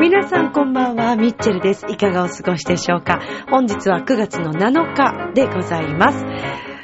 [0.00, 1.84] 皆さんこんばんは、ミッチェルです。
[1.90, 6.24] いかがお過ごしでしょうか本日は9月の7日でございます。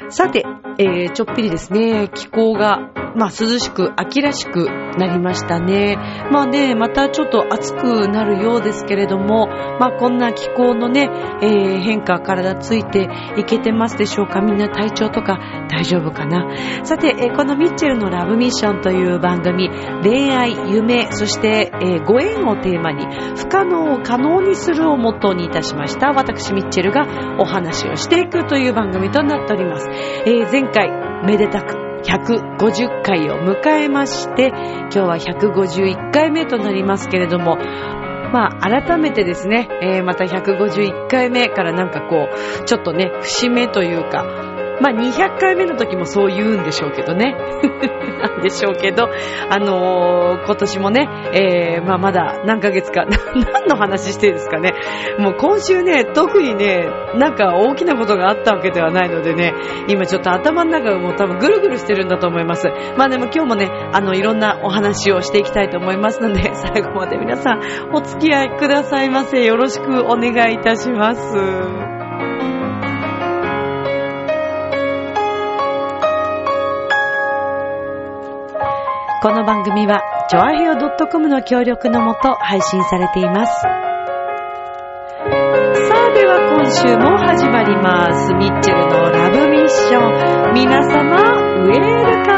[0.09, 0.44] さて、
[0.77, 4.65] えー、ちょっぴりですね、気候が、まあ、涼しく、秋らしく
[4.97, 5.97] なりましたね。
[6.31, 9.47] まあね、またちょっと暑くなるようですけれども、
[9.79, 11.09] まあ、こんな気候のね、
[11.41, 13.07] えー、変化、体ついて
[13.37, 16.45] いけてますでしょうかみんな体調とか大丈夫かな
[16.83, 19.69] さて、えーこのミッチェルのラブミッションという番組、
[20.03, 23.05] 恋愛、夢、そして、えーご縁をテーマに、
[23.35, 26.13] 不可能を可能にするをモットーにいたしました。
[26.13, 27.05] 私、ミッチェルが
[27.39, 29.89] お話をしていくという番組となっております。
[30.25, 30.89] え前回、
[31.25, 37.57] めでたく、150回を迎えまして、今日は151回目となりますけれども、
[38.31, 42.27] まあ、改めてですね、えーまた151回目からなんかこ
[42.61, 44.23] う、ちょっとね、節目というか、
[44.81, 47.35] まあ、200回目の時もそう言うんでしょうけどね。
[48.19, 49.09] なんでしょうけど、
[49.49, 54.73] あのー今年もね、えーまあ、まだ何ヶ月か、 何の話してんですかね。
[55.17, 59.53] もう今週ね、特にね、なんか大きなことがあったわけではないのでね、
[59.87, 62.67] 今ちょっと頭の中がもう多分ぐるぐるしてるんだと思います。
[62.97, 67.61] まあでも今日もね、あの、いろんなお話をしていきたいと思いますので、 最後まで皆さん
[67.93, 69.43] お付き合いくださいませ。
[69.43, 71.94] よろしくお願いいたします。
[79.25, 80.75] この番組は、チョアヘオ
[81.07, 83.53] .com の協力のもと配信されています。
[83.59, 83.69] さ
[85.25, 88.31] あ、では今週も始まります。
[88.35, 90.53] ミッチェルのラブミッション。
[90.53, 91.17] 皆様、
[91.63, 92.37] ウェルカ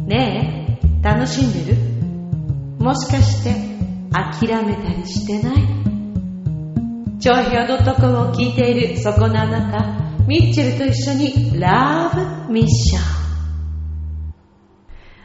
[0.00, 1.76] ムねえ、楽しんでる？
[2.82, 3.50] もしかして、
[4.10, 5.95] 諦めたりしてない？
[7.26, 7.66] 長平
[7.96, 12.08] .com を聞いているそこのあなた、ミッチェルと一緒にラ
[12.46, 13.02] ブミッション。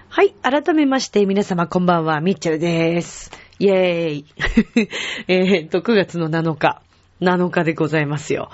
[0.10, 3.30] はい、改めまして皆様こんばんは、ミッチェルです。
[3.60, 4.26] イェーイ。
[5.30, 6.82] えっと、9月の7日、
[7.22, 8.50] 7日でございますよ。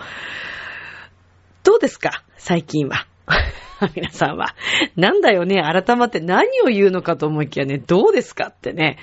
[1.63, 2.25] どうですか？
[2.35, 3.07] 最近は。
[3.95, 4.55] 皆さんは。
[4.97, 8.97] なんだよね、改まって何を言うのかと思いきやね、どうですかってね。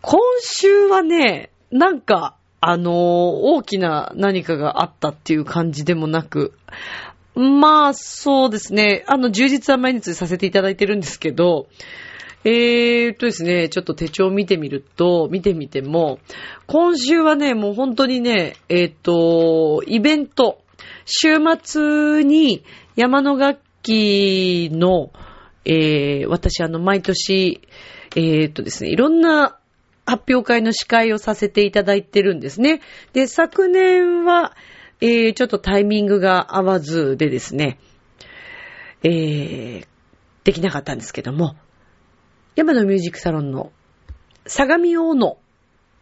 [0.00, 6.54] 今週はね、なんか、あの大きな何かがあったっていう感じでもなく、
[7.34, 9.04] まあ、そうですね。
[9.06, 11.66] あの、充実は毎日させていただいてるんですけど、
[12.42, 16.20] えーとですね、ちょっと手帳を見てみると、見てみても、
[16.66, 20.62] 今週はね、もう本当にね、えーっと、イベント、
[21.04, 22.64] 週末に
[22.96, 25.10] 山の楽器の、
[25.66, 27.60] えー、私あの、毎年、
[28.16, 29.58] えーとですね、いろんな
[30.06, 32.80] 発表会の司会をさせていただいてるんですね。
[33.12, 34.54] で、昨年は、
[35.00, 37.78] えー、ちょっとタイミングが合わずでですね、
[39.02, 39.86] えー、
[40.44, 41.56] できなかったんですけども、
[42.56, 43.72] 山のミュージックサロンの
[44.46, 45.38] 相模大野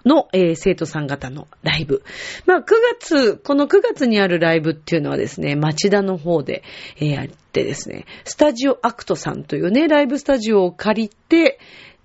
[0.04, 2.02] の、えー生徒さん方のライブ。
[2.46, 2.64] まあ、9
[3.00, 6.62] 月、この9月にあるライブっていうのはですね、町田の方で、
[6.96, 11.51] えー、あってですね、スタジオアクトさんというね、ライブスタジオを借りて、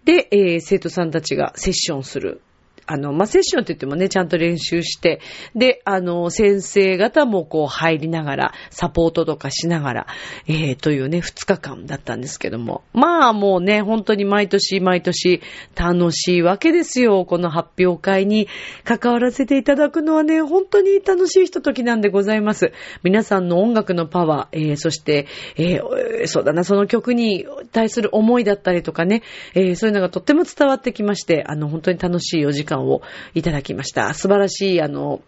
[0.07, 2.41] で、えー生徒さんたちがセッションする。
[2.87, 5.19] あの、まあ、セッションって言ってもね、ちゃんと練習して、
[5.55, 10.07] で、あの、先生方もこう入りながら、サポートとかしながら、
[10.47, 12.83] えー、というね、2日間だったんですけども。
[12.93, 15.41] まあ、もうね、本当に毎年毎年
[15.75, 17.25] 楽しいわけですよ。
[17.25, 18.47] この発表会に
[18.85, 22.71] 関わらせていただくのはね、本当に楽しいひとときなんでございます。
[23.03, 25.27] 皆さんの音楽のパワー、えー、そして、
[25.57, 33.01] えー、そうだな、その曲に対する思いだったりとかね、えー、そういうのがとっても伝わってきまして、あの、本当に楽しいお時間を
[33.33, 34.13] いただきました。
[34.13, 35.21] 素晴らしい、あの、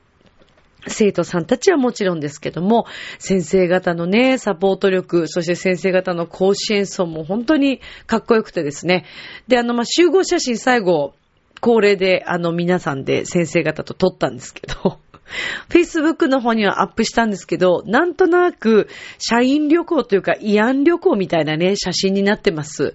[0.88, 2.86] 生徒さんたちはもちろんですけども、
[3.18, 9.06] 先生方のね、サポート力、そして先生方の講師演奏も本当にかっこよくてですね。
[9.48, 11.16] で、あの、まあ、集合写真最後、
[11.60, 15.00] 恒例で、あの、皆さんで先生方と撮ったんですけど、
[15.70, 18.88] Facebook の方にはアップしたんですけど、なんとなく、
[19.18, 22.94] 社員旅行というか、慰安旅行みたいなね、写真になってます。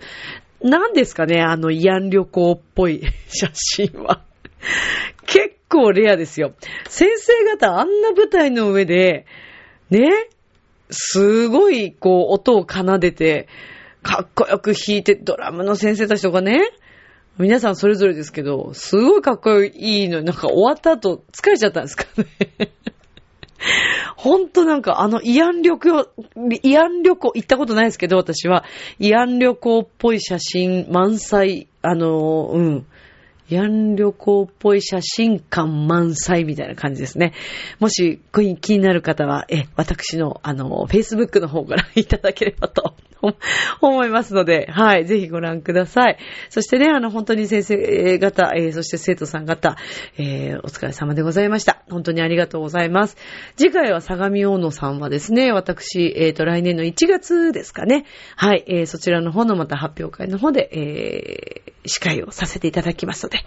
[0.63, 4.23] 何ですかね、あの慰安旅行っぽい 写真は。
[5.27, 6.55] 結構レアですよ。
[6.89, 9.27] 先生方あんな舞台の上で、
[9.91, 10.29] ね、
[10.91, 13.49] すごいこう音を奏でて、
[14.03, 16.61] かっこよく弾いて、ドラムの先生たちとかね、
[17.39, 22.71] 皆さんそれぞれですけど、すごいかっこいいのになんか終わった後疲れちゃったんですかね。
[24.17, 28.65] ほんとなんかあの慰安旅行、慰安旅行行ったことないですけど、私は
[29.01, 32.87] 慰安旅行っぽい写真満載、あの、うん。
[33.51, 37.33] 慰安旅行っぽい写真館満載みたいな感じですね。
[37.79, 38.21] もし
[38.61, 42.95] 気になる方は、え、私のあの、Facebook の方ご覧いただければと
[43.81, 46.19] 思いますので、はい、ぜひご覧ください。
[46.51, 49.77] そしてね、あの、本当に先生方、えー、そして生徒さん方、
[50.19, 51.83] えー、お疲れ様でございました。
[51.91, 53.17] 本当にありがとうございます。
[53.57, 58.05] 次回は相模大野さんはですね、私、えっ、ー、と、来年の1月ですかね。
[58.37, 61.54] はい、えー、そちらの方のまた発表会の方で、えー、
[61.87, 63.39] 司会をさせていただきますので、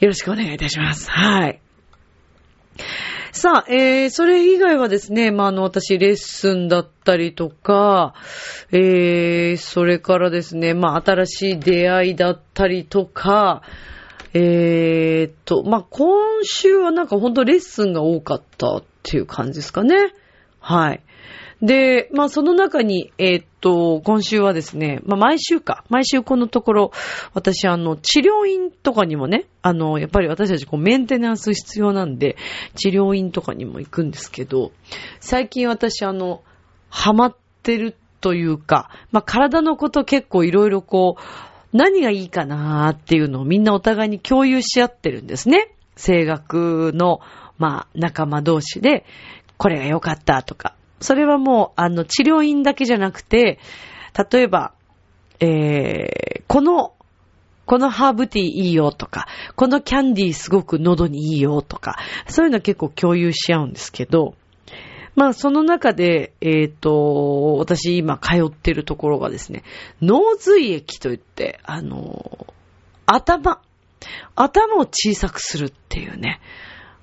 [0.00, 1.10] よろしくお願いいたします。
[1.10, 1.60] はい。
[3.32, 8.14] さあ、えー、それ以外はですね、まあ、あの、私、レッスンだったりとか、
[8.70, 13.62] えー、それからですね、まあ、新しい出会いだったりとか、
[14.34, 20.12] えーと、まあ、今週はなんかほんとレッスンが多かったっていう感じですかね。
[20.60, 21.02] はい。
[21.62, 26.92] で、まあその中に、えー、っと、今週はですね、まあ毎週か、毎週このところ、
[27.32, 32.36] 私あの、治療院とかにもね、あの、やっぱり私たちこうメンテナンス必要なんで、
[32.74, 34.72] 治療院とかにも行くんですけど、
[35.20, 36.42] 最近私あの、
[36.90, 41.22] ハマってるというか、まあ体のこと結構いろいろこう、
[41.76, 45.74] 何がいいかなーっていうのをみんなお互いに共有し合ってるんですね。
[45.96, 47.20] 声楽の、
[47.58, 49.04] まあ、仲間同士で、
[49.56, 53.58] これが良かったとか、それはもう、あの、治療院だけじゃなくて、
[54.32, 54.72] 例えば、
[55.38, 56.94] えー、この、
[57.66, 64.34] このハーブティーいいよとか、このキャンディーすごく喉にいいよとか、そういうの結構共有し合うんですけど、
[65.14, 69.62] まあその中で、えっ、ー、と、私今通ってるところがですね、
[70.00, 72.46] 脳髄液といって、あの、
[73.04, 73.60] 頭、
[74.34, 76.40] 頭を小さくするっていうね、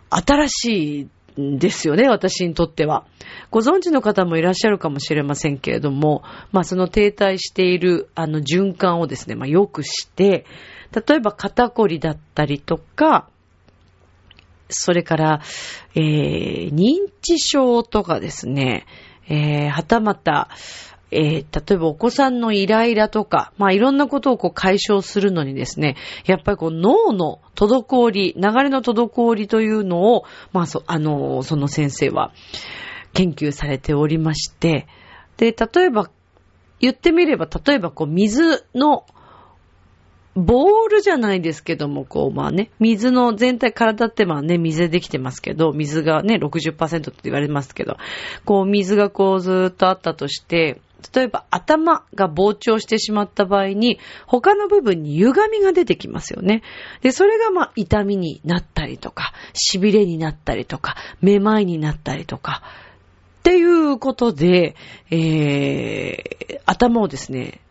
[0.10, 1.08] 新しい
[1.38, 3.06] ですよね、私にとっては。
[3.50, 10.46] ご存知の方もいらっしゃるかもしれませんけれども、まあその停滞しているあの循環をですね、まあ良くして、
[10.94, 13.30] 例えば肩こりだったりとか、
[14.70, 15.42] それから、
[15.96, 18.86] えー、認知症とかですね、
[19.28, 20.50] えー、はたまた、
[21.12, 30.24] えー、例えばお子さんのイライラとか、まあいろんなことをこう解消するのにですね、やっぱりこう脳の滞り、流れの滞りというのを、
[30.54, 32.34] まあそ、あの、その先生は
[33.14, 34.88] 研究されておりまして、
[35.38, 36.10] で、例えば、
[36.80, 39.06] 言ってみれば、例えばこう水の
[40.34, 47.98] ボールじゃないですけども、こう、まあね、水の全体、体ってまあね、水でできてますけど、水がね、60%って言われますけど、
[48.46, 50.80] こう、水がこうずーっとあったとして、
[51.14, 56.62] 例えば頭が膨張してしまった場合に、他の部分に歪みが出てきますよね。
[57.02, 62.62] で、それがまあ痛みになったりとか、痺れになったりとか、めまいになったりとか、
[63.40, 64.76] っていうことで、
[65.10, 67.62] えー、頭をですね、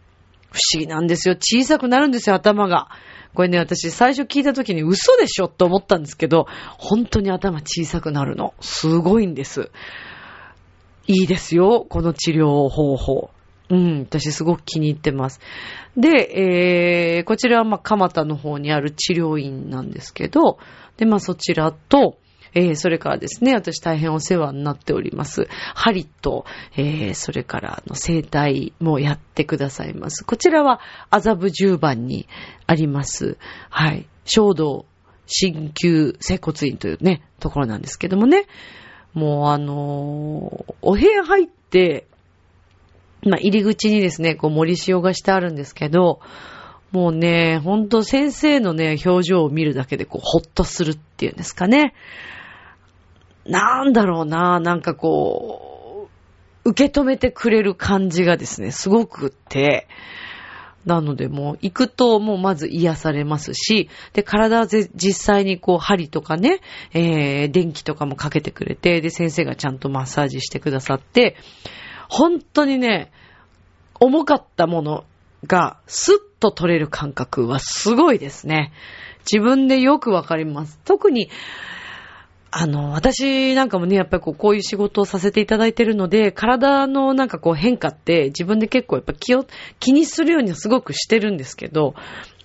[0.51, 1.37] 不思議なんですよ。
[1.37, 2.89] 小さくなるんですよ、頭が。
[3.35, 8.55] これね、私最初聞いた時に嘘でしょって思ったんですけど、本当に頭小さくなるの。
[8.61, 9.71] すごいんです。
[11.11, 13.31] いいですよ、この治療方法。
[13.69, 15.41] うん、私すごく気に入ってます。
[15.97, 20.59] で、えー、こちらはまあ、蒲田の方にある治療院なんですけど、
[20.99, 22.19] で、まあ、そちらと、
[22.55, 25.49] えー、それからですね、私大変お世話になっております。
[25.75, 26.45] 針と、
[26.77, 30.25] えー、それからあの生体もやってくださいます。
[30.25, 32.29] こちらは麻布十番に
[32.67, 33.37] あります。
[33.69, 34.07] はい。
[34.25, 34.87] 衝動
[35.27, 38.47] 鍼灸整骨院というね、ところなんですけどもね。
[39.15, 42.07] もうあのー、お部屋入って、
[43.23, 46.21] まあ、入り口にですね、こう森塩がしてあるんですけど、
[46.93, 51.95] もうね、ほんと先生のね、表情を見るだけでこう、ほっとするっていうんですかね。
[53.47, 56.09] なんだろうな、なんかこ
[56.65, 59.87] う、受け止めてくれる感じがですね、すごくって、
[60.87, 66.61] なのでもう行くともうまず癒されますし、で、体は実際にこう針とかね、
[66.93, 71.37] えー、電気とかもかけてくれて、で、先生がちゃんとマッサージしてくださって、
[72.09, 73.13] 本当にね、
[74.01, 75.05] 重かったもの
[75.47, 78.73] がスッと取れる感覚はすごいですね。
[79.31, 80.79] 自分でよくわかります。
[80.85, 81.31] 特に、
[82.53, 89.47] あの、私なんかもね、やっぱりこうこういう仕事をさせていただいてるので、体のなんかこう変化って自分で結構やっぱ気を、
[89.79, 91.95] 気にするようにはすごくしてるんですけど、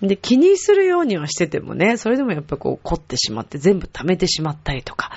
[0.01, 5.11] で、気にするようにはしててもね、それでもやっぱこう凝ってしまって全部溜めてしまったりとか、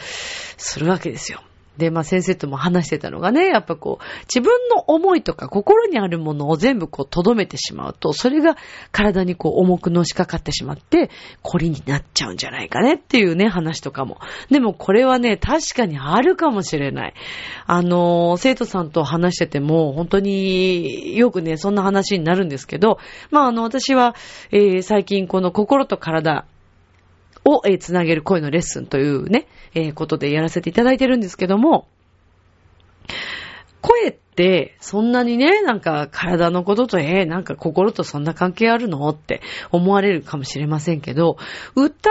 [0.57, 1.43] するわけですよ。
[1.79, 8.57] で、まあ先生とも話してたのがね、やっぱこう、自分の思いとか心にあるものを全部こう留めてしまうと、それが
[8.91, 11.11] 体にこう重くのしかかってしまって、
[11.43, 14.19] 凝りになっちゃうんじゃないかねっていうね、話とかも。
[14.51, 17.15] でもこれはね、確かにあるかもしれない。
[17.67, 22.99] あの、生徒さんと話してても、本当によくね、そんな話になるんですけど、
[23.31, 24.17] まああの、私は、
[24.51, 26.45] えー、最近この心と体、
[27.49, 31.89] を、えー、つなげる声のレッスンというね、えー、ことでやらせていただいてるんですけども、
[33.81, 39.41] 声ってそんなにね、なんか体のことと、えー、なんか心とそんな関係あるのって
[39.71, 41.39] 思われるかもしれませんけど、
[41.75, 42.11] 歌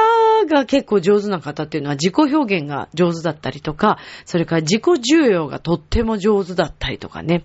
[0.49, 7.43] が結構上手な方っていうのは自己表現が上手だったりとか、それから自己重要がとっても上手だったりとかね。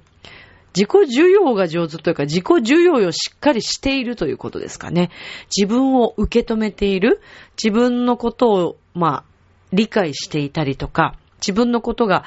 [0.74, 5.10] 自己需要が上手というか、自己需要をしっかりしているということですかね。
[5.56, 7.20] 自分を受け止めている、
[7.62, 9.24] 自分のことを、まあ、
[9.72, 12.24] 理解していたりとか、自分のことが、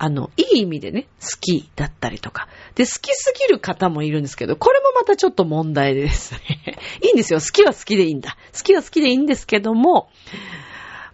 [0.00, 2.48] あの、いい意味でね、好きだったりとか。
[2.76, 6.78] で、好きすぎる方もいるんですけど、これもまたちょっと問題ですね。
[7.02, 7.40] いいんですよ。
[7.40, 8.36] 好きは好きでいいんだ。
[8.56, 10.08] 好きは好きでいいんですけども、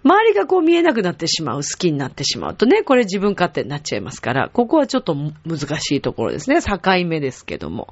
[0.04, 6.61] 周りがこう見えなくなってしまう、好きになってしまうとね、これ自分勝手になっちゃいますから、ここはちょっと難しいところですね。
[6.61, 7.88] 境目ですけども。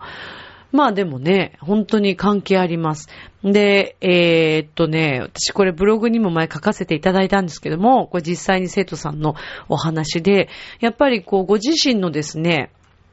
[0.73, 3.09] まあでもね、本当に関係あります。
[3.45, 9.35] で、えー、っとね、私これブログにも前書かせていただいたんですけども、これ実際に生徒さんの
[9.69, 10.49] お話で、
[10.81, 12.71] やっぱりこうご自身のですね、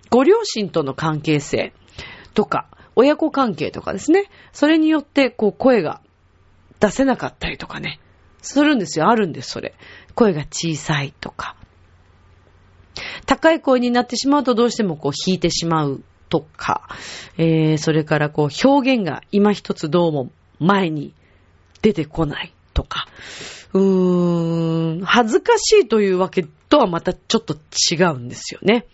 [0.09, 1.73] ご両親との関係性
[2.33, 6.01] とか、親子関係とかですね、それによってこう声が
[6.79, 7.99] 出せなかったりとかね、
[8.41, 9.09] するんですよ。
[9.09, 9.73] あるんです、それ。
[10.15, 11.55] 声が小さいとか。
[13.25, 16.89] 高い声になってしまうとどうしてもこう弾いてしまうとか、
[17.37, 21.13] えー、それからこう表現が今一つどうも前に
[21.81, 23.07] 出てこないとか、
[23.73, 28.85] うーん、恥ずかしいというわけとはまたちょっと違うんですよね。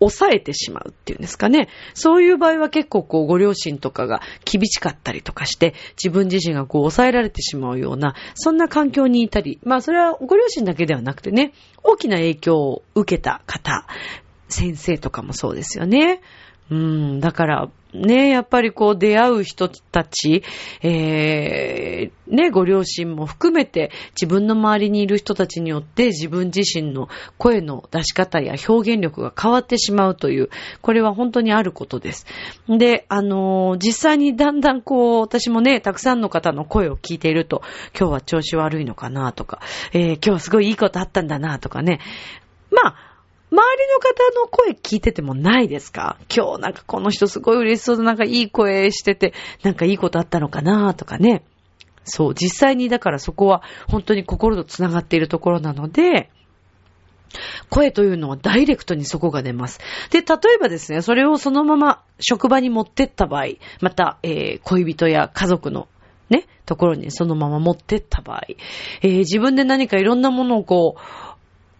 [0.00, 1.68] 抑えてしまうっていうんですかね。
[1.94, 13.86] そういう場合は結構こうご両親とかが厳しかったりとかして、自分自身がこう抑えられてしまうような、そんな環境にいたり、まあそれはご両親だけではなくてね、大きな影響を受けた方、
[14.48, 16.20] 先生とかもそうですよね。
[16.70, 20.42] うん、だから、ね、やっぱりこう出会う人たち、
[20.82, 27.08] えー、ね、ご両親も含めて自分の周りにいる人たちによって自分自身の
[27.38, 30.50] 声の出し方や表現力が変わってしまうという、
[30.82, 32.26] これは本当にあることです。
[32.68, 37.62] で、あのー、実際にだんだんこう、私もね、たくさんの方の声を聞いていると、
[37.98, 39.60] 今日は調子悪いのかなとか、
[39.92, 42.00] えー、今日はすごいいいことあったんだなとかね。
[43.50, 46.18] 周りの方の声聞いててもないですか？
[46.34, 51.44] 今日なんかこの人すごい嬉しそうでなんかいい声してて、なんかいいことあったのかなとかね。
[52.04, 56.30] そう、実際にだからそこは本当に心と繋がっているところなので、
[57.68, 59.80] 声というのはダイレクトにそこが出ます。
[60.10, 63.46] で、例えばですね、それをそのまま職場に持ってった場合、
[63.80, 65.88] また、えー、恋人や家族の
[66.30, 68.42] ね、ところにそのまま持ってった場合、
[69.02, 71.00] えー、自分で何かいろんなものをこう、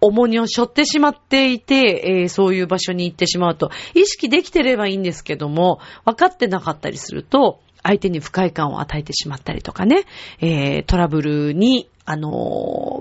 [0.01, 10.05] 重荷を背負ってしまっていて、えー、そういう場所に行ってしまうと、意識できてればいいんですけども、分かってなかったりすると、相手に不快感を与えてしまったりとかね、
[10.41, 12.33] えー、トラブルに、あのー、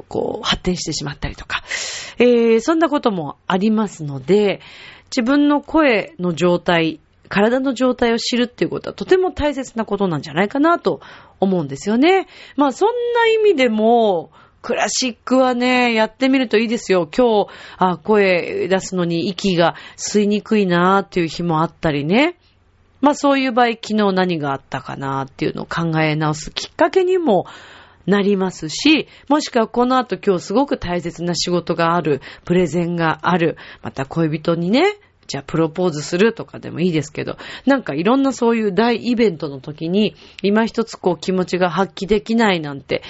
[0.07, 1.63] こう、発展してしまったりとか、
[2.17, 4.61] えー、そんなこともありますので、
[5.15, 6.99] 自分の声の状態、
[7.29, 11.01] 体の状態を知るっていうことはとても大切なことなんじゃないかなと
[11.39, 12.27] 思うんですよね。
[12.55, 14.31] まあそんな意味でも、
[14.65, 17.07] クラシックはね、やってみるといいですよ。
[17.15, 22.35] 今日、あ、声出すのに息が吸いにくいなーっていう日もあったりね。
[22.99, 27.45] まあそういう場合、昨日何があったかなーっていうのを考え直すきっかけにも
[28.07, 43.03] なりますし、もしくはこの後今日すごく大切な仕事がある、プレゼンがある、また恋人にね、じゃあプロポーズするとかでもいいですけど、なんかいろんなそういう大イベントの時に、今一つこう気持ちが発揮できないなんて、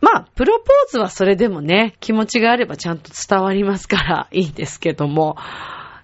[0.00, 5.36] まあ、プロポーズはそれでもね、気持ちがあればちゃんと伝わりますから いいんですけども、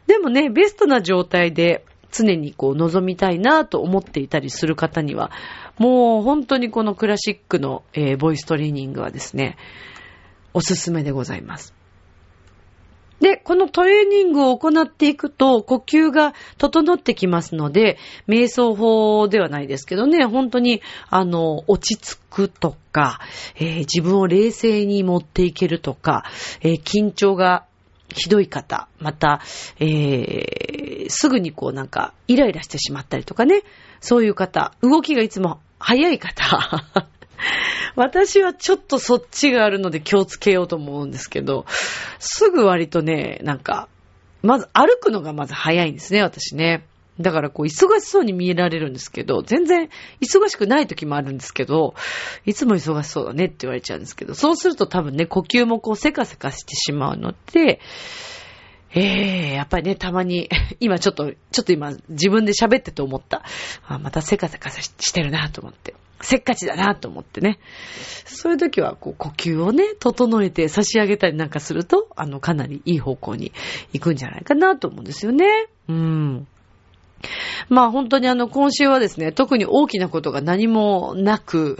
[0.07, 5.31] でもね、ベストな状態で常にこう望みたいなと思っていたりする方には、
[5.79, 9.57] もう本当にこのクラシックの、えー、ボイストレーニングはですね、
[10.53, 11.76] おすすめでございます。
[13.21, 23.21] で、このトレーニングを行っていくと、呼吸が整ってきますので、瞑想法ではないですけどね、本当に、あの、落ち着くとか、
[23.57, 26.25] えー、自分を冷静に持っていけるとか、
[26.61, 27.65] えー、緊張が
[28.15, 29.41] ひどい方、また、
[29.81, 33.63] えー、すぐにこうなんか、イライラしてしまったりとかね、
[34.01, 36.45] そういう方、動きがいつも早い方、
[37.97, 41.67] 私はちょっとそっちがあるので気をつけようと思うんですけど、
[42.19, 43.89] すぐ割とね、なんか、
[44.43, 46.87] まず歩くのがまず早いんですね、私ね。
[47.21, 49.89] だからこう、忙しそうに見えられるんですけど、全然
[50.21, 51.95] 忙しくない時もあるんですけど、
[52.45, 57.81] いつも忙しそうだねって言われちゃうんですけど、そうすると多分ね、呼吸もこう、せかせかしてしまうので、
[58.95, 60.49] ええー、やっぱりね、たまに、
[60.81, 63.43] 今ちょっと、ちょっと今自分で喋ってて思った。
[63.87, 65.95] あまたせかせかしてるなと思って。
[66.21, 67.59] せっかちだなと思ってね。
[68.25, 73.53] そういう時は、こう、呼吸をね、整えて差し上げたりなんかすると、あの、かなりいい方向に
[73.93, 75.47] 行くんじゃないかなと思うんですよね。
[75.89, 76.47] うん。
[77.69, 81.79] まあ本当にあの今週はですね、特に大きなことが何もなく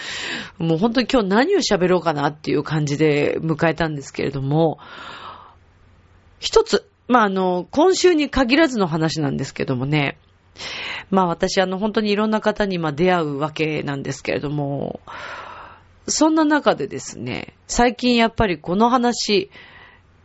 [0.58, 4.78] もう本当に今日何を喋ろうかなっていう感じで迎えたんですけれども、
[6.38, 10.16] 一つ、まあ、あの、今週に限らずの話なんですけどもね、
[11.10, 15.00] まあ私あの本当にいろんな方にま出会うわけなんですけれども、
[16.06, 19.50] そんな中でですね、最近やっぱりこの話、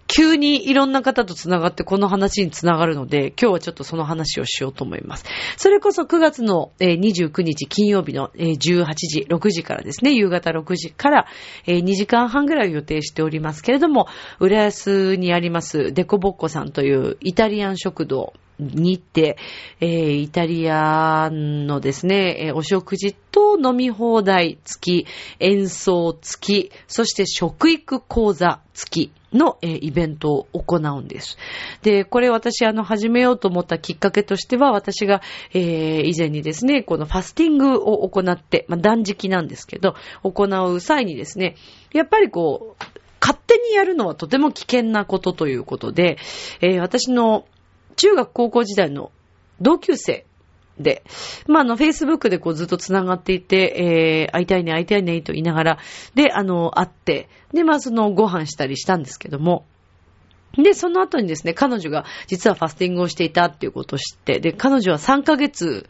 [0.07, 5.25] 急にいろんな方と繋がってこの話に繋がるので、今日はちょっとその話をしようと思います。
[5.57, 11.27] それこそ9月の29日金曜日の18時、6時からですね、夕方6時から
[11.65, 14.07] 2時間半ぐらい予定しておりますけれども、
[14.39, 19.37] 浦安にありますデコボッコさんというイタリアン食堂、にて、
[19.81, 25.07] えー、イタリアのですね、え、お食事と飲み放題付き、
[25.39, 31.37] 演奏付き、そして食育講座付きの、えー、イベントを行うんです。
[31.81, 35.21] で、これ私あの始めようと思ったきっかけとしては、私が、
[35.53, 41.55] えー、以前にですね、このファスティングを行って、まあ、断食なんですけど、行う際にですね、
[41.93, 42.83] やっぱりこう、
[43.21, 46.17] 勝手にやるのはとても危険なことということで、
[46.61, 47.45] えー、私の
[47.95, 49.11] 中学高校時代の
[49.61, 50.25] 同級生
[50.79, 51.03] で、
[51.47, 55.79] まあ、あの、Facebook でこうずっと繋がっていて、えー、会いたいね、会いたいね、と言いながら、
[56.15, 59.65] で、あの、会って、で、まあ、その、ご飯したりしたんですけども、
[60.57, 65.87] で、その後にですね、彼女が実はファスティングをしていたっていうことを知って、で、彼女は3ヶ月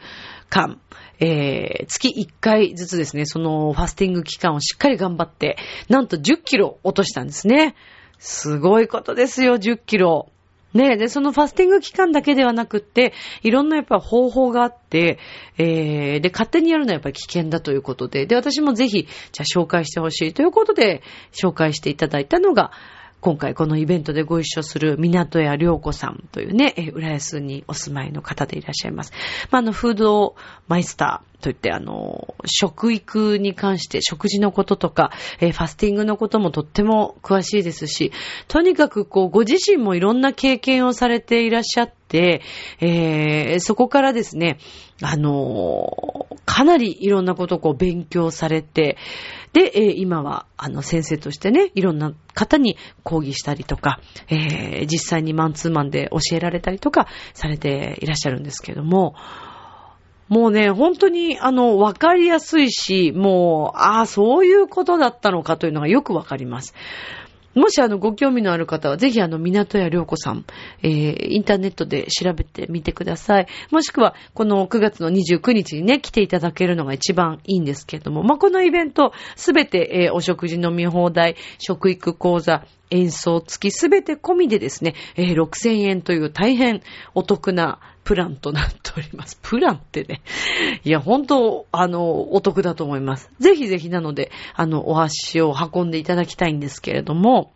[0.50, 0.79] 間、
[1.19, 5.57] えー、月1回ずつですね、そのファスティング期間をしっかり頑張って、
[5.88, 7.75] なんと10キロ落としたんですね。
[8.17, 10.32] すごいことですよ、10キロ。
[10.75, 15.17] ねで、そのファスティング期間だけではなくって、いろんなやっぱ方法があって、
[15.57, 22.71] えー、で、勝手にやるのはやっぱり危険だということで、で、私もぜひ、じゃあ紹介してほしいということで、紹介していただいたのが、
[23.25, 29.13] 今回このイベントでご一緒する港屋良子さんというね、え浦安にお住まいの方でいらっしゃいます。
[29.49, 30.35] まあ、あの、フード
[30.67, 38.11] マイスターといって、あの、食育に関して食事のこととか、えー、ファスティングのこともとっても詳しいですし、
[38.47, 42.43] とにかくこう、ご自身もいろんな経験をされていらっしゃって、
[42.79, 44.59] えー、そこからですね、
[45.01, 48.97] あの、かなりいろんなことをこう勉強されて、
[49.56, 59.15] で、えー、今は、あの、先生としてね、いろんな方に講義したりとか、えー、実際にマンツーマンで教えられたりとかされていらっしゃるんですけども、
[60.28, 66.74] もうね、本当に、あの、わかりやすいし、もう、ああ、そういうことだったのかというのがよくわかります。
[67.56, 70.46] もしあの、ご興味のある方は、ぜひあの、港屋良子さん、
[70.84, 73.48] えー、インターネットで調べてみてください。
[73.72, 86.82] もしくは、この9月の29日にね、来ていただけるのが一番いいんですけれども、まあ、このイベント、すべて、えー、お食事飲み放題、食育講座、演奏付きすべて込みでですね、えー、6000円という大変
[87.13, 89.39] お得なプランとなっております。
[89.43, 90.21] プランってね。
[90.84, 93.32] いや、本当あの、お得だと思います。
[93.39, 97.52] ぜひぜひなので、あの、お足を運んでいただきたいんですけれども、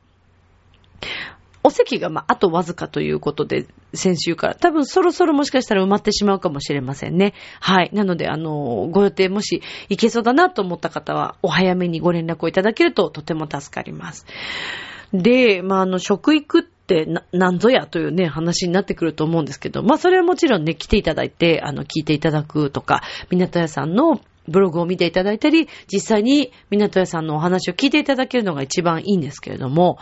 [1.61, 7.33] お席が、まあ、あとわずかということで、先週から、多分そろそろもしかしたら埋まってしまうかもしれませんね。
[7.59, 7.89] はい。
[7.93, 14.25] なので、あの、ご予定もし行けそうだなと思った方は、お早めにご連絡をいただけるととても助かります。
[15.13, 29.97] で、まあ、あの、食育ってな、なんぞやというね、話になってくると思うんですけど、まあ、それはもちろんね、来ていただいて、あの、聞いていただくとか、港屋さんのブログを見ていただいたり、実際に港屋さんのお話を聞いていただけるのが一番いいんですけれども、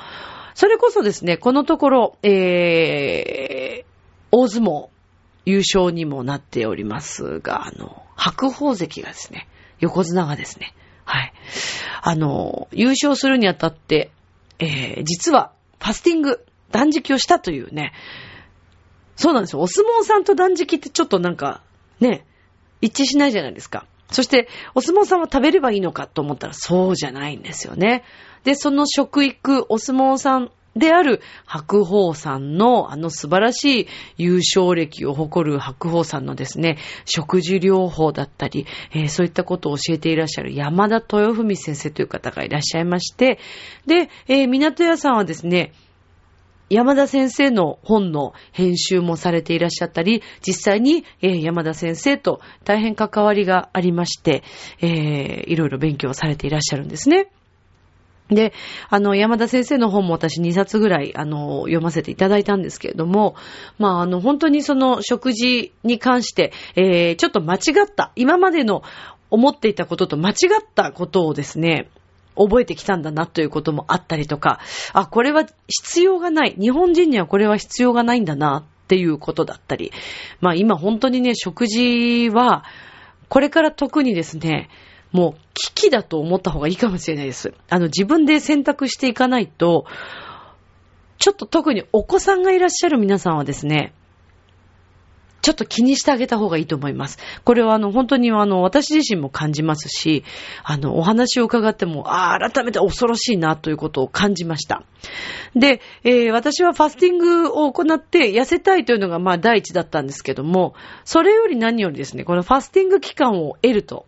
[0.56, 3.86] それこそですね、このところ、えー、
[4.32, 4.88] 大相撲
[5.46, 9.48] 優勝にもなっておりますが、あの、白鵬関がですね、
[9.80, 10.74] 横綱がですね、
[11.06, 11.34] はい。
[12.02, 14.12] あの、優勝するにあたって、
[14.60, 17.94] えー、実は、ファスティング、断食をしたというね。
[19.16, 19.62] そうなんですよ。
[19.62, 21.62] お相撲さんと断食ってちょっとなんか、
[22.00, 22.26] ね、
[22.82, 23.86] 一致しないじゃないですか。
[24.12, 28.04] そして、お相撲さんは食べればいいのかと思ったらそうじゃないんですよね。
[28.44, 33.88] で、その食育、お相撲さんである白鵬さんの、あの素晴らしい
[34.18, 43.40] 優勝歴を誇る白鵬さんのですね、食事療法だったり、えー、そういったことを教えていらっしゃる山田豊文先生という方がいらっしゃいまして、
[43.86, 45.74] で、えー、港屋さんはですね、
[46.70, 54.44] 山田先生の本の編集もされていらっしゃったり、実際に、えー、山田先生と大変関わりがありまして、
[54.82, 57.30] えー、いろいろ勉強されていらっしゃるんですね。
[58.30, 58.54] で、
[58.90, 63.36] あの、山田先生の本も私2冊ぐらい、あの、読ませていただいたんですけれども、
[63.78, 68.84] まあ、あの、本当にその食事に関して、えー、ちょっと間違った、今までの
[69.30, 71.90] 思っていたことと間違ったことをですね、
[72.36, 74.60] 覚えてきたんだなということもあったりとか、
[74.94, 76.56] あ、これは必要がない。
[76.60, 79.92] 日本人にはこれは必要がないんだなっていうことだったり。
[80.40, 82.64] まあ今本当にね、食事は、
[83.30, 84.70] これから特にですね、
[85.12, 87.54] もう危機だと思った方がいいかもしれないです。
[87.70, 89.86] あの、自分で選択していかないと、
[91.18, 93.94] ちょっと特にお子さんがいらっしゃる皆さんはですね、
[95.48, 97.20] ちょっと気にしてあげた方がいいと思います。
[97.46, 100.26] これはあの、本当にあの、私自身も感じますし、
[100.64, 104.84] あの、お話を伺っても、ああ、改めて恐ろしいなということを感じました。
[105.56, 110.74] で、えー、私はファスティングを行って痩せたいというのがまあ第一だったんですけども、
[111.06, 114.06] それより何よりですね、このファスティング期間を得ると、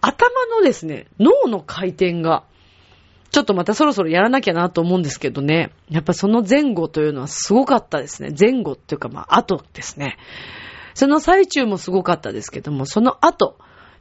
[0.00, 2.44] 頭のですね、脳の回転が、
[3.30, 5.70] ちょっとまたそろそろやらなきゃなと思うんですけどね。
[5.88, 8.34] やっぱその前後というのはすごかったですね。
[8.38, 10.16] 前後っていうかまあ後ですね。
[10.94, 13.56] その最中もすごかったですけども、その後、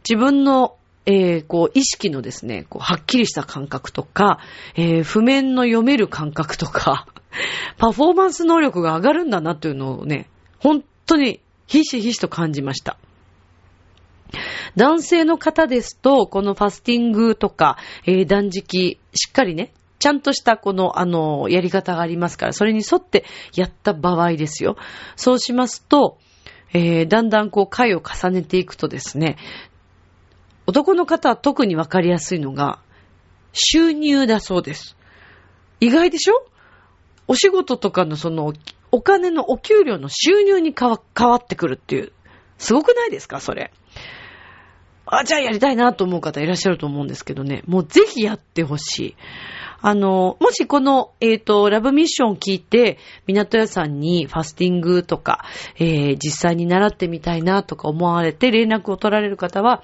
[0.07, 4.39] 自分の、えー、こう、意識のですね、こう、はっきりした感覚とか、
[4.75, 7.07] えー、譜面の読める感覚とか、
[7.77, 10.27] パフォーマンス能力が上がるんだなというのをね、
[10.59, 12.97] 本当にひしひしと感じました。
[14.75, 24.77] 男性の方ですと、このファスティングとか、えー、断食、しっかりね、ちゃんとしたこの、あの、やり方がありますから、それに沿ってやった場合ですよ。
[25.15, 26.17] そうしますと、
[26.71, 29.37] えー、だんだんこう回を重ねていくとですね、
[30.67, 32.79] 男の方は特にわかりやすいのが、
[33.51, 34.95] 収入だそうです。
[35.79, 36.45] 意外でしょ？
[37.27, 38.53] お仕事とかのその、
[38.91, 40.99] お金のお給料の収入に変わ
[41.35, 42.11] ってくるっていう。
[42.59, 43.39] すごくないですか？
[43.39, 43.71] それ。
[45.12, 47.63] あ、じゃあやりたいなと思う方いらっしゃると思うんですけどね。
[47.67, 49.15] もうぜひやってほしい。
[49.82, 55.45] あの、もしこの、えっ、ー、と、ラブミッションを聞いて、港屋さんにファスティングとか、
[55.78, 59.84] えー、実際に習ってみたいなとか思われて連絡を取られる方は、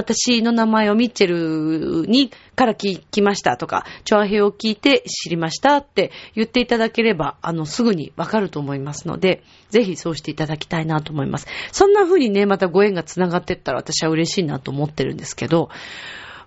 [0.00, 11.46] 私の名前をミッチェルにから聞きましたとか、チョアヘを聞いて知りましたって言っていただければ、あの、すぐにわかると思いますので、ぜひそうしていただきたいなと思います。
[11.70, 15.68] そんな風にね、またご縁が繋がってったら私は嬉しいなと思ってるんですけど、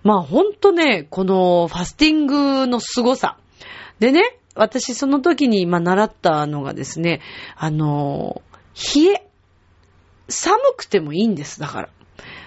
[0.02, 3.38] まあほんとね、このファスティングの凄さ。
[4.00, 7.20] でね、私その時に今習ったのがですね、
[7.56, 8.42] あの、
[8.74, 9.26] 冷え。
[10.28, 11.88] 寒くてもいいんです、だから。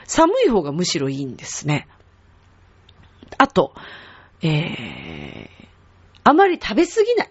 [0.08, 1.88] 寒い方がむしろいいんですね。
[3.38, 3.74] あと、
[4.42, 5.50] えー、
[6.24, 7.30] あまり食べすぎない。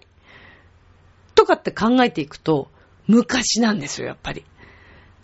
[1.35, 2.71] とかって考えていくと、
[3.07, 4.45] 昔なんですよ、やっぱり。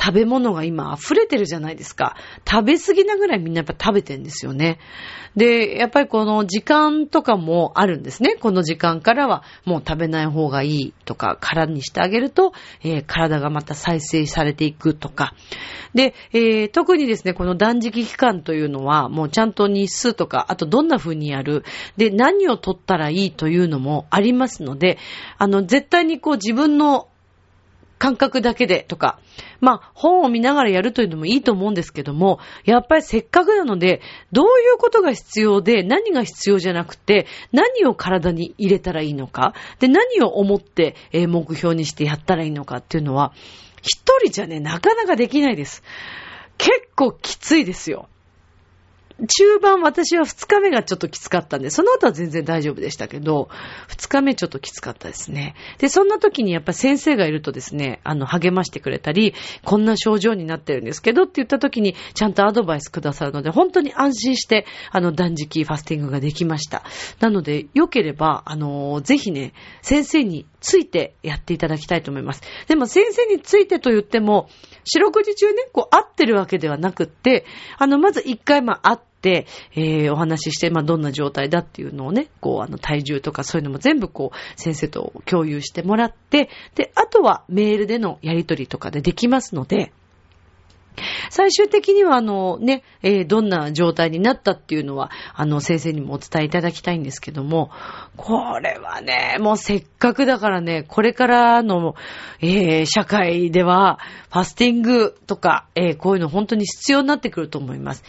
[0.02, 2.16] 食べ物が今溢れてるじゃないですか。
[2.50, 4.80] 食べ過ぎなぐらいみんなやっぱ食べてんですよね。
[5.36, 8.34] で、やっぱりこの時間とかもあるんですね。
[8.34, 15.34] この時間からはもう食べない方がいいとか、空にしてあげると、えー、体がまた再生されていくとか。
[15.94, 21.64] で、えー、特にですね、この断食期間というのは、もうちゃんと日数とか、あとどんな風にやる、
[21.96, 24.98] で、何を取ったらいいというのもありますので、
[25.38, 27.08] あの、絶対にこう自分の
[28.02, 29.20] 感覚だけでとか、
[29.60, 34.00] まあ、本を見ながらやるというのもいいと思うんですけども、やっぱりせっかくなので、
[34.32, 43.34] どういうことが必要で、何が必要じゃなくて、何を体に入れたらいいのか、で、何を思って、え、目標にしてやったらいいのかっていうのは、
[43.82, 45.84] 一人じゃね、なかなかできないです。
[46.58, 48.08] 結構きついですよ。
[49.26, 53.48] 中盤私は2日目がちょっときつかったんで、その後は全然大丈夫でしたけど、
[53.88, 55.54] 2日目ちょっときつかったですね。
[55.78, 66.82] で、そんな時にやっぱ先生がいるとですね、あの、励ましてくれたり、こんな症状になってるんですけどって言った時に、ちゃんとアドバイスくださるので、本当に安心して、あの、断食ファスティングができました。
[67.20, 72.42] なので、良ければ、あの、ぜひね、先生についてやっていただきたいと思います。
[72.66, 74.48] でも先生についてと言っても、
[74.84, 77.44] 四六時中ね、こう、合ってるわけではなくって、
[77.78, 79.11] あの、まず一回、まあ、会って、
[79.74, 89.92] えー、お話しして、まあ、どんな状態だっていうのをね、こう、あの、体重とかそういうのも全部こう、先生と共有してもらって、で、あとはメールでのやりとりとかでできますので、
[91.30, 97.70] 最終的には、あの、ね、えー、どんな状態になったっていうのは、あの、先生にもお伝えいただきたいんですけども、
[98.16, 101.94] これはね、もうせっかくだからね、これからの、
[102.40, 103.98] えー、社会では、
[104.30, 108.04] ファスティングとか、えー、こういうの本当に必要になってくると思います。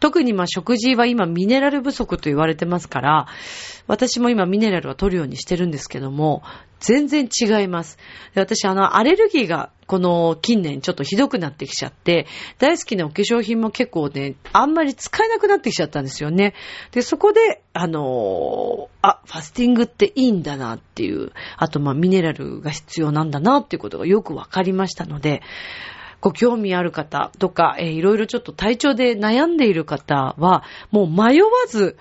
[0.00, 3.26] 特にまあ食事は今ミネラル不足と言われてますから、
[3.86, 6.42] 私も今ミネラルは取るようにしてるんですけども、
[6.80, 7.98] 全然違います。
[8.34, 12.26] 私あの、アレルギーがこの近年ちょっとひどくなってきちゃって、
[12.58, 16.54] 大好きなお化粧品も結構ね、あんまり使えなくなってきちゃったんですよね。
[16.92, 25.42] で、そこで、あの、あ、ファスティングっていいんだなっていう、あとまあミネラルが必要なんだなっていうことがよくわかりましたので、
[26.20, 31.96] ご興味ある方とか、えー、いろいろちょっと体調で悩んでいる方は、もう迷わず、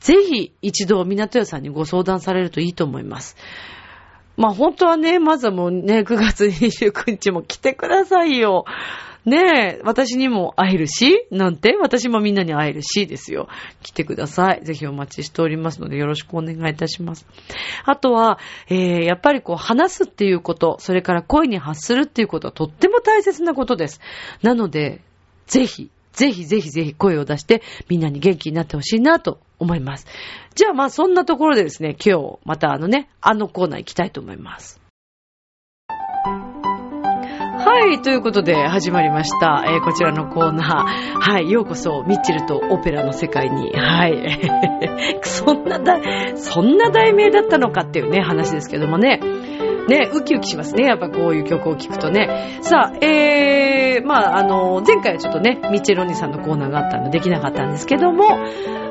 [0.00, 3.36] ぜひ一度港屋さんにご相談されるといいと思います。
[4.36, 8.64] まあ本当はね、まずはもうね、9月29日も来てくださいよ。
[9.24, 13.48] ねえ、私にも会えるし、なんて、私もみんなに会えるし、ですよ。
[13.82, 14.64] 来てください。
[14.64, 17.26] ぜひお待ちしておりますので、よろしくお願いいたします。
[17.84, 24.00] あとは、えー、やっぱりこう、話すっていうこと、それから声に発するっていうことはとっても大切なことです。
[24.42, 25.00] なので、
[25.46, 30.06] ぜひ、ぜひぜひぜひ声を出して、みんなに元気になってほしいなと思います。
[30.56, 34.81] じゃあまあそんなところでですね、今日またあのね、あのコーナー行きたいと思います。
[37.72, 39.64] はい、ということで始まりました。
[39.66, 41.18] えー、こちらのコーナー。
[41.18, 43.72] はい、ようこそ、ミッチェルとオペラの世界に。
[43.72, 44.40] はい。
[45.24, 45.98] そんなだ、
[46.34, 49.20] そんな題名だったのかっていうね、話ですけどもね。
[49.88, 50.84] ね、ウキウキしますね。
[50.84, 52.58] やっぱこういう曲を聴くとね。
[52.62, 58.38] さあ、えー、まあ、あの、前回はちょっとね、ミッチェルお兄さんのコーナーがあったんでできなかったんですけども、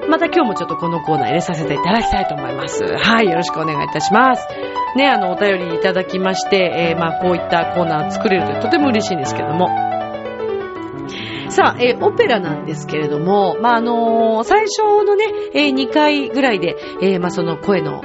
[0.10, 2.84] また今日もちょっとこのコーナー入れさせていただきたいと思います。
[2.84, 4.48] はい、よろしくお願いいたします。
[4.96, 9.70] ね、あの、お便りいただきまして、えー、まあ、こういったコーナー作れるととても嬉しいんですけども、
[11.50, 18.02] さあ、えー、オペラなんですけれども、まあ、あのー、最初のね、えー、2回ぐらいで、えまあ、その声の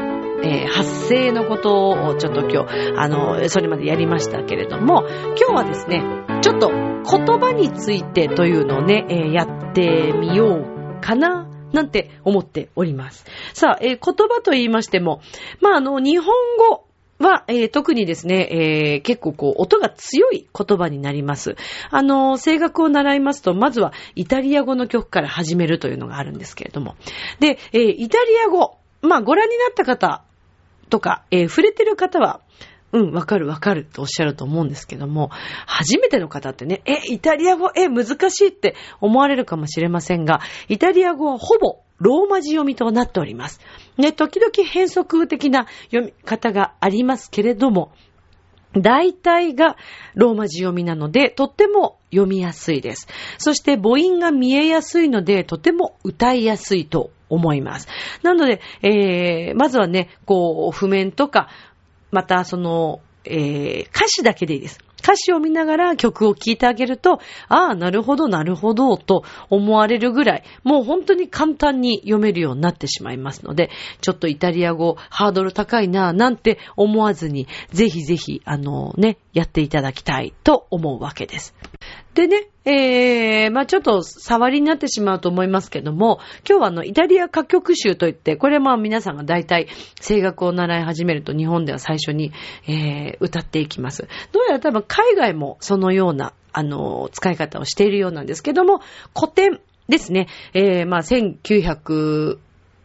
[0.47, 5.05] えー、発声のことをちょっと今日、あの、それまでやりましたけれども、
[5.37, 6.05] 今日はですね、
[6.41, 13.25] ちょっと言葉についてというのをね、えー、やってみようかな、なんて思っております。
[13.55, 15.21] さあ、えー、言葉と言いましても、
[15.61, 16.27] まあ、あの、日本
[16.71, 16.85] 語、
[17.19, 21.57] は、えー、特にですね、えー、結構こう、音が強い言葉になります。
[21.91, 26.95] あの、声楽を習いますと、まずはイタリア語の曲から始めるというのがあるんですけれども。
[27.41, 30.26] で、えー、イタリア語、まあ、ご覧になった方
[30.91, 32.41] とか、えー、触れてる方は、
[32.93, 35.31] うん、わかるわかるっておっしゃると思うんですけども、
[35.67, 43.61] 初めての方ってね、え、イタリア語、え、難しいって思われるかもしれませんが、イタリア語はほぼローマ字読みとなっております。
[43.97, 47.93] ね、時々変則的な読み方がありますけれども、
[48.83, 49.77] 大体が
[50.15, 53.09] ローマ字読みなので、とっても読みやすいです。
[53.39, 57.89] そして母音が見えやすいので、とても歌いやすいと思います。
[58.23, 61.49] なので、えー、まずはね、こう、譜面とか、
[62.11, 64.79] またその、えー、歌詞だけでいいです。
[65.07, 81.55] 歌詞を見ながら曲を聴いてあげると、ああ、なるほど、なるほど、と思われるぐらい、もう本当に簡単に読めるようになってしまいますので、ちょっとイタリア語、ハードル高いな、なんて思わずに、ぜひぜひ、あのね、やっていただきたいと思うわけです。
[82.15, 89.69] でね、えー、まあちょっと触りになってしまうと思いますけども、今日はあの、イタリア歌曲集といって、これまあ皆さんが大体
[90.01, 92.33] 声楽を習い始めると日本では最初に、
[92.67, 94.09] えー、歌っていきます。
[94.33, 98.81] どうやら多分海外もそのような、あの、使い方をしているようなんですけども、
[99.15, 102.39] 古典ですね、えー、まあ1900、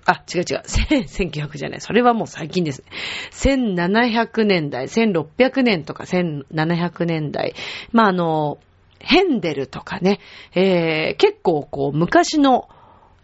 [0.04, 0.62] あ、違う違う。
[1.08, 1.80] 1900じゃない。
[1.80, 2.88] それはもう最近ですね。
[3.32, 7.54] 1700年代、1600年とか1700年代。
[7.94, 8.58] まあ、あの、
[9.00, 10.20] ヘンデルとかね、
[10.54, 12.68] えー、結構こう昔の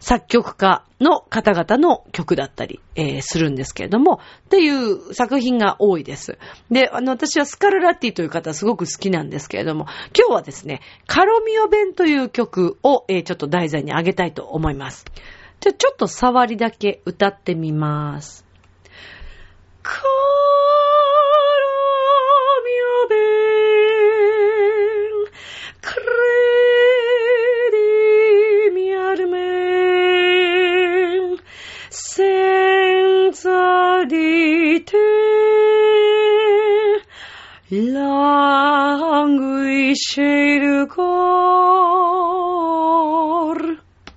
[0.00, 6.38] 作曲家の方々の曲だったり、えー、するんですけれども、っていう作品が多いです。
[6.70, 15.04] で、あの、私はスカルラッティという方すごく好きなんですけれども、今日はですね、カロミオ弁という曲を、えー、ちょっと題材にあげたいと思います。
[15.60, 18.44] じゃ、ちょっと触りだけ歌ってみます。
[37.70, 38.96] Languisce
[40.22, 40.98] il cor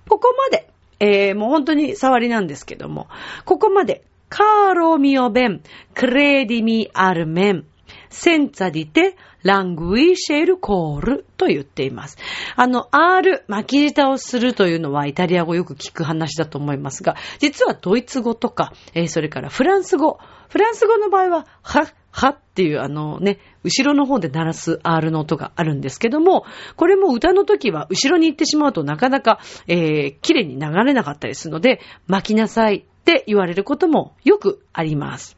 [0.07, 3.09] ここまで、えー、もう本当に触りなんですけども、
[3.43, 5.61] ここまで、カーロミオベン、
[5.93, 7.65] クレディミアルメン、
[8.09, 12.17] センツァディテ、ラングイシェルコールと言っています。
[12.55, 26.45] あの、R、巻き舌をするというのはイタリア語よく聞く話だと思いますが、実はドイツ語とか、えー、それからフランス語、フランス語の場合は、は、はっていうあのね、後ろの方で鳴らす R の音があるんですけども、
[26.75, 35.37] これも歌の時は後ろに行ってしまうとなかなか、えー、綺麗に流れなかったりするので、巻きなさいって言われることもよくあります。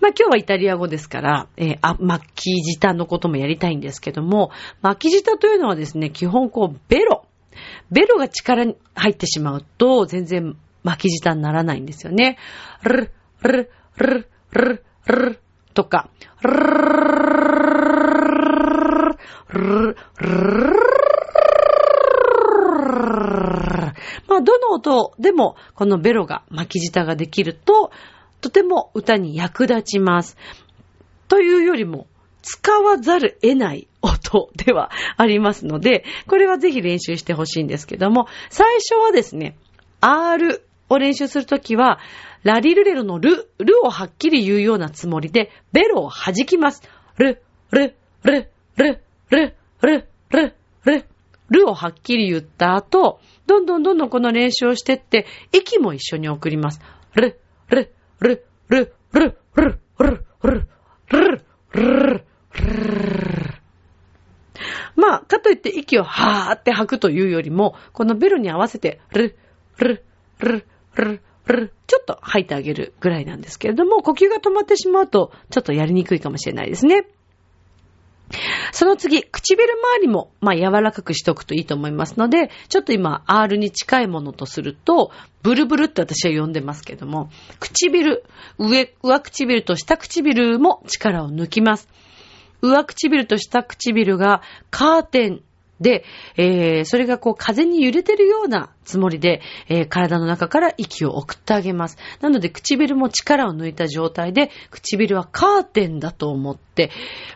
[0.00, 7.26] まあ今日はイタリア語ですから、えー、あ、巻き舌のこともやりたいんですけども、巻き舌というのはですね、基本こう、ベロ。
[7.90, 12.38] ベロが力に入ってしまうと、全然巻き舌にならないんですよね。
[12.82, 13.10] ル、
[13.42, 15.40] ル、ル、ル、ル、る
[15.74, 16.08] とか、
[16.42, 16.50] ル、
[19.48, 20.72] ル、ル、ル、
[24.28, 27.90] まあ、どの音でも、このベロが巻き舌ができると、
[28.40, 30.36] とても歌に役立ちます。
[31.28, 32.06] というよりも、
[32.42, 39.56] 使わざる得ない音ではありますので、これはぜひ練習してほしいんですけども、最初はですね、
[40.00, 42.00] R を練習するときは、
[42.42, 46.82] ラリルレロのル、ルをはっきり言うようなつもりで、ベロを弾きます。
[47.16, 49.00] ル、ル、ル、ル、
[49.30, 51.04] ル、ル、ル、ル、
[51.50, 56.80] ルをはっきり言った後、どんどんどんどんこの練習をしてって、息も一緒に送ります。
[57.14, 60.68] ル、ル、ル、ル、ル、ル、ル、ル、
[61.10, 62.24] ル、ル、ル、
[64.96, 69.36] まあ、かといって息をはーって吐くというよりも、このベルに合わせて、ル、
[69.78, 70.04] ル、
[70.38, 77.06] ル、ル、ル、ちょっと吐いてあげるぐらいなんですけれども、呼吸が止まってしまうと、ちょっとやりにくいかもしれないですね。
[78.72, 85.10] その次、唇周りも、まあ、柔らかくしておくといいと思いますので、ちょっと今、R に近いものとすると、
[85.42, 88.24] ブルブルって私は呼んでますけども、唇、
[88.58, 91.88] 上、上唇と下唇も力を抜きます。
[92.62, 95.42] 上唇と下唇がカーテン
[95.82, 96.04] で、
[96.36, 101.98] えー、それがこう風に揺れてるようなつもりで、えー、体の中から息を送ってあげます。
[102.20, 106.90] なので唇も力を抜いた状態で、唇はカーテンだと思って、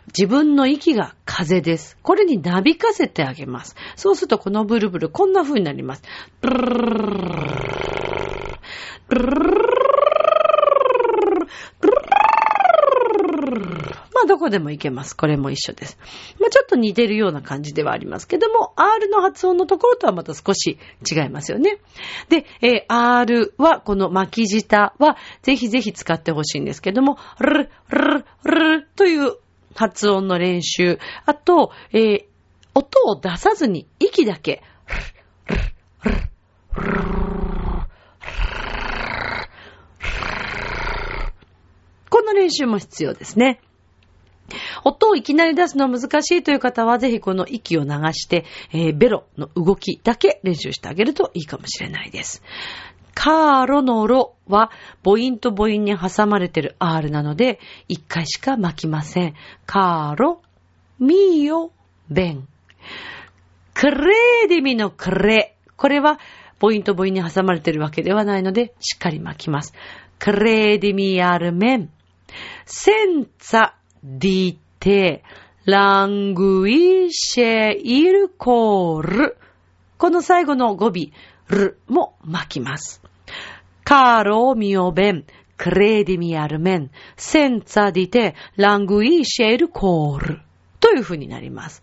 [0.08, 1.98] 自分の息が風です。
[2.02, 3.76] これになびかせてあげます。
[3.96, 6.02] そうするとこのブルブルこんな風になります。
[6.40, 6.86] ブルルル
[9.08, 9.50] ルルル
[11.80, 11.85] ル
[13.58, 15.16] まあどこでもいけます。
[15.16, 15.98] これも一緒です。
[16.40, 20.78] まあちょっと似てるような感じではありますけども、R の発音のところとはまた少し
[21.10, 21.78] 違いますよね。
[22.28, 29.36] で、えー、R は、この巻き舌は、ぜひぜひ使ってほしいんですけども、ルルルという
[29.74, 30.98] 発音の練習。
[31.24, 32.24] あと、えー、
[32.74, 34.62] 音を出さずに息だけ、
[36.02, 36.10] こ
[42.26, 43.60] の練習も必要ですね。
[44.84, 52.42] 音をいきなり出すのは難しいという方は、ぜひこの息を流して、えー、ベロの動きだけ練習してあげるといいかもしれないです。
[53.14, 54.70] カーロのロは
[55.02, 57.58] 母音と母音に挟まれてる R なので、
[57.88, 59.34] 一回しか巻きません。
[59.64, 60.42] カーロ、
[60.98, 61.72] ミヨ、
[62.10, 62.48] ベン。
[63.74, 65.56] クレーデミのクレ。
[65.76, 66.18] これは
[66.60, 69.72] 母音と母音に挟まれてるわけではないので、しっかり巻きます。
[70.18, 71.90] クレーデミアルメン。
[72.64, 75.22] センサディ di te
[75.66, 77.10] languisce
[77.84, 79.02] il こ
[80.10, 80.92] の最後の語尾、
[81.48, 83.02] るも巻きます。
[83.84, 85.24] カーローミオベン、
[85.56, 90.40] クレディミアルメン、センザディテ、ラングイシェイルコール。
[90.80, 91.82] という風になります。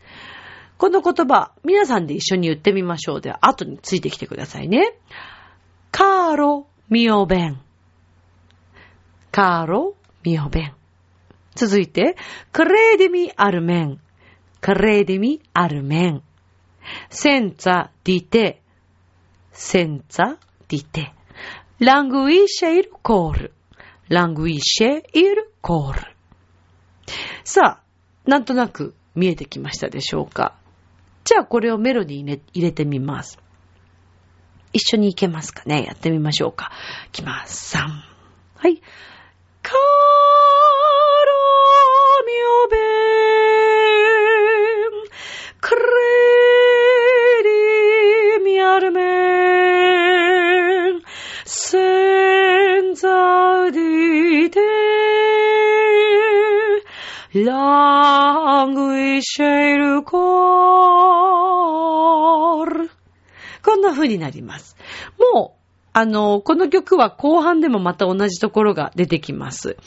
[0.77, 3.21] この言葉、皆さんで一緒に言ってみましょう。
[3.21, 4.93] では、後についてきてくださいね。
[5.91, 7.61] カーローミオベン。
[9.31, 10.02] カーロミ。
[10.23, 10.73] Mio ben
[11.55, 12.15] 続いて、
[12.51, 13.99] クレーデミアルメン。
[14.59, 16.23] クレーデミアルメン。
[17.09, 18.61] センツァディテ。
[19.51, 21.13] センツァディテ。
[21.79, 23.53] ラングイシェイルコール。
[24.09, 26.01] ラングイシェイルコール。
[27.43, 27.83] さあ、
[28.25, 30.55] なんとなく見えてきましたでしょうか
[31.23, 33.37] じゃあこれをメロディーに入れてみます。
[34.71, 36.71] 一緒に行けますかねやってみましょうか。
[37.07, 37.77] いきます。
[37.77, 37.81] 3。
[38.55, 38.81] はい。
[63.63, 64.75] こんな風になります。
[65.33, 65.62] もう、
[65.93, 69.77] あの、この曲は後半でもまた同じところが出てきます。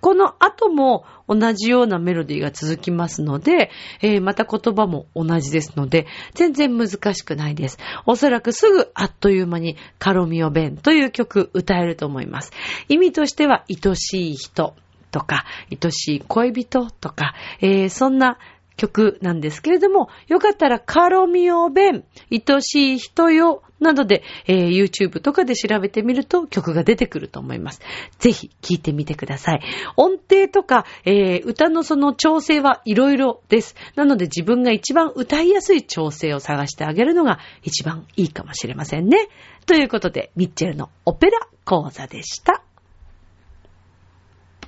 [0.00, 7.78] この後も同じようなメロディーが続きますので、えー、また言葉も同じですので、全然難しくないです。
[8.06, 12.52] おそらくすぐあっという間にカロミオベンという曲歌えると思います。
[12.88, 14.74] 意味としては愛しい人
[15.10, 18.38] とか、愛しい恋人とか、えー、そんな
[18.78, 27.80] 曲なんですけれども、よかったらカロミオ弁、愛しい人よ、などで、えー、YouTube とかで調べてみると曲が出てくると思います。
[28.18, 29.60] ぜひ聴いてみてください。
[29.96, 33.76] 音程とか、えー、歌のその調整はいろいろです。
[33.94, 39.28] なので自分が一番歌いやすい調整を探してあげるのが一番いいかもしれませんね。
[39.66, 42.57] ということで、ミッチェルのオペラ講座でした。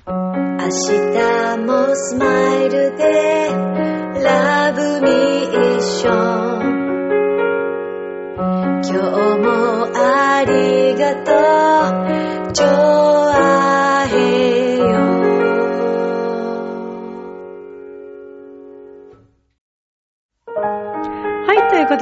[0.07, 3.49] 明日もスマイルで
[4.23, 6.11] ラブミッショ
[6.57, 6.61] ン。
[8.81, 8.97] 今日
[9.37, 11.50] もありがとう。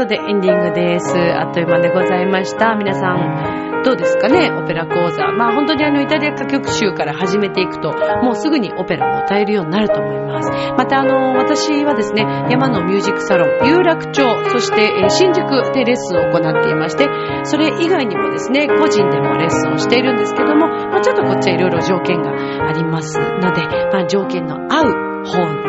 [0.10, 5.32] でエンディングですあっという間でございました皆さんどうですかね、オペラ講座。
[5.32, 10.50] まあ本当にあのイタリア歌曲集から始めていくと、もうすぐにオペラも歌えるようになると思います。
[10.78, 17.08] またあの、私はですね、山のミュージックサロン、有楽町、そして、新宿でレッスンを行っていまして、
[17.44, 22.32] それ以外にもですね、個人でもレッスンをしているんですけども、まあちょっとこっちはいろいろ条件が
[22.68, 23.62] ありますので、
[23.94, 25.60] まあ条件の合う方に、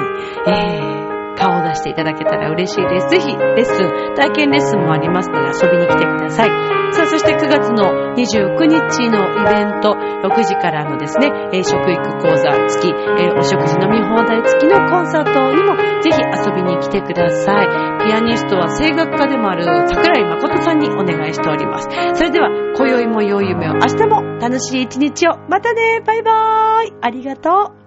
[0.48, 0.99] えー
[1.40, 3.08] 顔を出していただけたら嬉しいです。
[3.08, 6.50] ぜひ、レッスン、体験レッスンもありますので遊びに来てください。
[6.92, 11.30] さあ、そして9月の29日のイベント、6時からのですね、
[11.62, 17.68] 食育講座付き、お食事飲み放題付きのコンサートにもぜひ遊びに来てください。
[18.04, 21.88] ピアニストは声楽家でもある桜井誠さんにお願いしております。
[22.14, 25.38] それでは、今宵も良い夢を、明日も楽しい一日を。
[25.48, 27.79] またねバイバーイありがとう